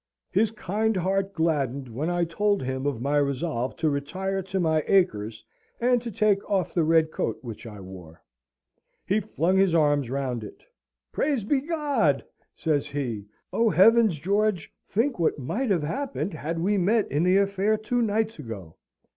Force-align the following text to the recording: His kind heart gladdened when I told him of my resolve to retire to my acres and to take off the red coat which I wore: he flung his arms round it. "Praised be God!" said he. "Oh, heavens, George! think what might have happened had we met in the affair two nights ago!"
His 0.31 0.49
kind 0.49 0.97
heart 0.97 1.31
gladdened 1.31 1.87
when 1.87 2.09
I 2.09 2.23
told 2.25 2.63
him 2.63 2.87
of 2.87 3.03
my 3.03 3.17
resolve 3.17 3.75
to 3.75 3.87
retire 3.91 4.41
to 4.41 4.59
my 4.59 4.83
acres 4.87 5.45
and 5.79 6.01
to 6.01 6.09
take 6.11 6.43
off 6.49 6.73
the 6.73 6.83
red 6.83 7.11
coat 7.11 7.37
which 7.43 7.67
I 7.67 7.79
wore: 7.81 8.19
he 9.05 9.19
flung 9.19 9.57
his 9.57 9.75
arms 9.75 10.09
round 10.09 10.43
it. 10.43 10.63
"Praised 11.11 11.47
be 11.47 11.59
God!" 11.61 12.25
said 12.55 12.81
he. 12.85 13.27
"Oh, 13.53 13.69
heavens, 13.69 14.17
George! 14.17 14.73
think 14.89 15.19
what 15.19 15.37
might 15.37 15.69
have 15.69 15.83
happened 15.83 16.33
had 16.33 16.57
we 16.57 16.79
met 16.79 17.07
in 17.11 17.21
the 17.21 17.37
affair 17.37 17.77
two 17.77 18.01
nights 18.01 18.39
ago!" 18.39 18.77